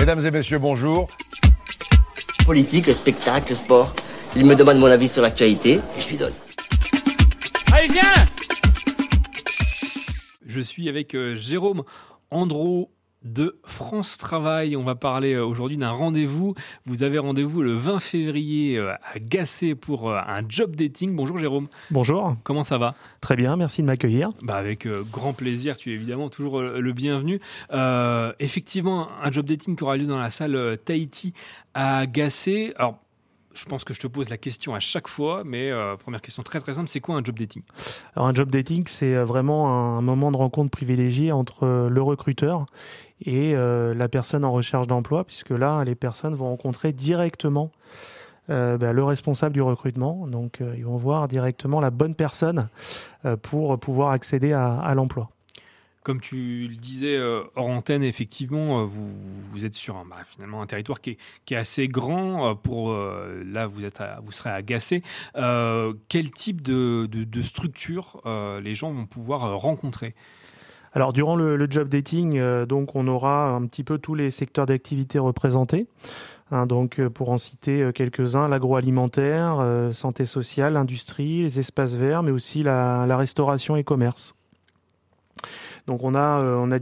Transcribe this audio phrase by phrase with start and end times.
[0.00, 1.10] Mesdames et messieurs, bonjour.
[2.46, 3.94] Politique, spectacle, sport.
[4.34, 6.32] Il me demande mon avis sur l'actualité et je lui donne.
[7.70, 8.24] Allez, viens
[10.46, 11.82] Je suis avec euh, Jérôme
[12.30, 12.90] Andro
[13.24, 14.76] de France Travail.
[14.76, 16.54] On va parler euh, aujourd'hui d'un rendez-vous.
[16.86, 21.14] Vous avez rendez-vous le 20 février euh, à Gassé pour un job dating.
[21.14, 21.68] Bonjour Jérôme.
[21.90, 22.36] Bonjour.
[22.44, 22.94] Comment ça va?
[23.20, 24.30] Très bien, merci de m'accueillir.
[24.42, 27.40] Bah avec grand plaisir, tu es évidemment toujours le bienvenu.
[28.38, 31.34] effectivement, un job dating qui aura lieu dans la salle Tahiti
[31.74, 32.72] à Gassé.
[32.76, 32.98] Alors,
[33.52, 36.42] je pense que je te pose la question à chaque fois, mais euh, première question
[36.42, 37.62] très très simple, c'est quoi un job dating?
[38.14, 42.02] Alors un job dating, c'est euh, vraiment un moment de rencontre privilégié entre euh, le
[42.02, 42.66] recruteur
[43.26, 47.70] et la personne en recherche d'emploi, puisque là, les personnes vont rencontrer directement
[48.48, 50.26] bah, le responsable du recrutement.
[50.26, 52.70] Donc ils vont voir directement la bonne personne
[53.42, 55.28] pour pouvoir accéder à l'emploi.
[56.02, 60.62] Comme tu le disais euh, hors antenne, effectivement, euh, vous, êtes sur un, bah, finalement
[60.62, 61.18] un territoire qui
[61.50, 62.48] est, assez grand.
[62.48, 65.02] Euh, pour là, vous êtes, vous serez agacé.
[65.34, 68.22] quel type de, structure
[68.62, 70.14] les gens vont pouvoir rencontrer?
[70.92, 75.18] Alors durant le, job dating, donc on aura un petit peu tous les secteurs d'activité
[75.18, 75.86] représentés.
[76.50, 82.62] Hein, donc pour en citer quelques-uns, l'agroalimentaire, santé sociale, l'industrie, les espaces verts, mais aussi
[82.62, 84.34] la, la restauration et commerce.
[85.90, 86.78] Donc on a, euh,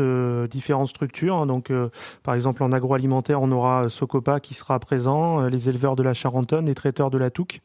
[0.00, 1.36] euh, différentes structures.
[1.36, 1.62] Hein.
[1.70, 1.90] Euh,
[2.22, 6.64] par exemple en agroalimentaire, on aura Socopa qui sera présent, les éleveurs de la Charentonne,
[6.64, 7.60] les traiteurs de la Touque.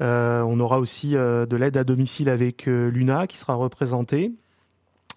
[0.00, 4.32] on aura aussi de l'aide à domicile avec Luna qui sera représentée.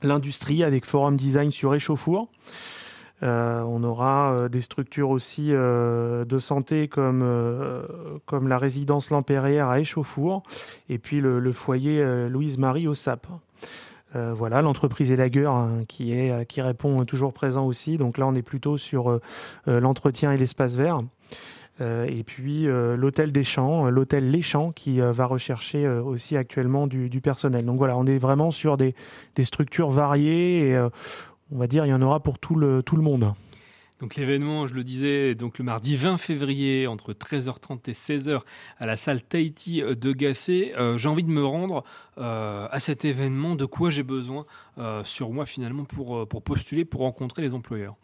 [0.01, 2.29] L'industrie avec Forum Design sur Échauffour.
[3.21, 7.21] on aura des structures aussi de santé comme,
[8.47, 10.43] la résidence Lampérière à Échauffour
[10.87, 13.27] et puis le foyer Louise-Marie au SAP.
[14.15, 17.97] Euh, voilà, l'entreprise Elaguer hein, qui est euh, qui répond toujours présent aussi.
[17.97, 19.19] Donc là, on est plutôt sur euh,
[19.67, 21.01] l'entretien et l'espace vert.
[21.81, 27.65] et puis l'hôtel des Champs, l'hôtel Les Champs qui va rechercher aussi actuellement du, personnel.
[27.65, 28.95] Donc voilà, on est vraiment sur des,
[29.43, 30.79] structures variées et
[31.51, 33.33] on va dire il y en aura pour tout le monde.
[33.99, 38.41] Donc l'événement, je le disais, donc le mardi 20 février entre 13h30 et 16h
[38.77, 40.73] à la salle Tahiti de Gassé.
[40.77, 41.85] Euh, j'ai envie de me rendre
[42.17, 43.55] euh, à cet événement.
[43.55, 44.45] De quoi j'ai besoin
[44.79, 47.95] euh, sur moi finalement pour, pour postuler, pour rencontrer les employeurs?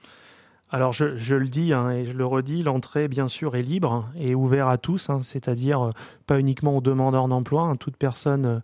[0.69, 4.33] Alors je, le dis hein, et je le redis, l'entrée bien sûr est libre et
[4.33, 5.89] ouverte à tous, hein, c'est-à-dire
[6.25, 8.61] pas uniquement aux demandeurs d'emploi, hein, toute personne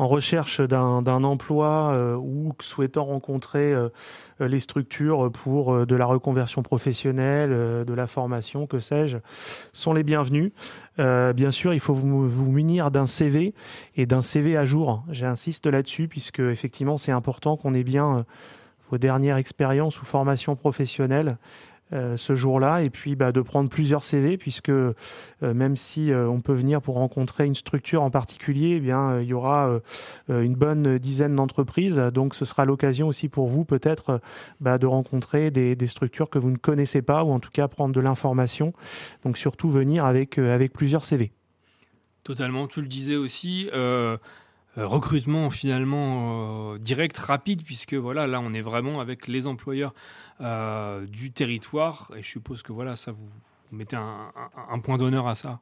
[0.00, 3.90] en recherche d'un emploi euh, ou souhaitant rencontrer euh,
[4.40, 7.50] les structures pour euh, de la reconversion professionnelle,
[7.84, 9.18] de la formation, que sais-je,
[9.74, 10.52] sont les bienvenus.
[10.96, 13.52] bien sûr, il faut vous, vous munir d'un CV
[13.94, 15.04] et d'un CV à jour.
[15.10, 18.24] J'insiste là-dessus puisque effectivement, c'est important qu'on ait bien
[18.90, 21.36] vos dernières expériences ou formations professionnelles
[21.92, 24.94] euh, ce jour-là et puis bah, de prendre plusieurs CV puisque euh,
[25.42, 29.26] même si euh, on peut venir pour rencontrer une structure en particulier, eh bien il
[29.26, 29.80] y aura
[30.28, 34.20] une bonne dizaine d'entreprises donc ce sera l'occasion aussi pour vous peut-être
[34.60, 37.66] bah, de rencontrer des, des, structures que vous ne connaissez pas ou en tout cas
[37.66, 38.72] prendre de l'information
[39.24, 41.32] donc surtout venir avec avec plusieurs CV.
[42.22, 43.68] Totalement, tu le disais aussi.
[44.78, 49.92] Euh, recrutement finalement euh, direct, rapide, puisque voilà, là on est vraiment avec les employeurs
[50.40, 53.28] euh, du territoire, et je suppose que voilà, ça vous,
[53.72, 55.58] mettez un, point d'honneur à ça.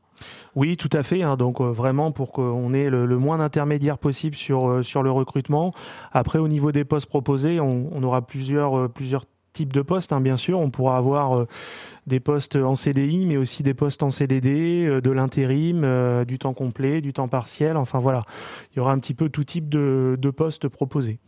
[0.55, 1.23] Oui, tout à fait.
[1.23, 5.73] Hein, donc vraiment pour qu'on ait le, moins d'intermédiaires possible sur le recrutement.
[6.13, 9.25] Après, au niveau des postes proposés, on, on aura plusieurs plusieurs
[9.59, 10.61] type de poste, hein, bien sûr.
[10.61, 11.49] On pourra avoir euh,
[12.07, 16.39] des postes en CDI, mais aussi des postes en CDD, euh, de l'intérim, euh, du
[16.39, 17.77] temps complet, du temps partiel.
[17.77, 18.23] Enfin voilà,
[18.73, 21.19] il y aura un petit peu tout type de, de postes proposés.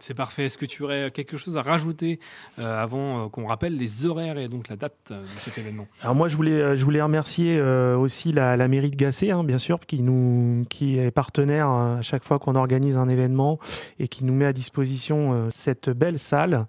[0.00, 0.46] C'est parfait.
[0.46, 2.18] Est-ce que tu aurais quelque chose à rajouter
[2.58, 5.86] avant qu'on rappelle les horaires et donc la date de cet événement?
[6.02, 9.78] Alors moi, je voulais, je voulais remercier aussi la, mairie de Gassé, hein, bien sûr,
[9.78, 13.60] qui nous, qui est partenaire à chaque fois qu'on organise un événement
[14.00, 16.66] et qui nous met à disposition cette belle salle.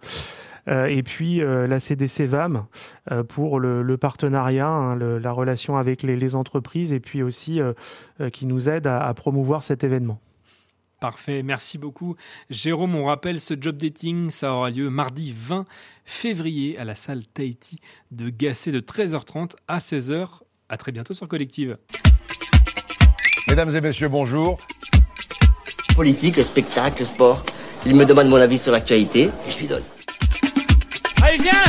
[0.68, 2.66] Euh, et puis euh, la CDC VAM
[3.12, 7.60] euh, pour le, partenariat, hein, la relation avec les, entreprises et puis aussi
[8.34, 10.20] qui nous aide à, promouvoir cet événement.
[11.00, 12.16] Parfait, merci beaucoup.
[12.50, 15.66] Jérôme, on rappelle ce job dating, ça aura lieu mardi 20
[16.04, 17.78] février à la salle Tahiti
[18.12, 20.40] de Gassé de 13h30 à 16h.
[20.68, 21.78] À très bientôt sur Collective.
[23.48, 24.58] Mesdames et messieurs, bonjour.
[25.96, 27.46] Politique, spectacle, sport.
[27.86, 29.84] Il me demande mon avis sur l'actualité et je lui donne.
[31.38, 31.65] Yes!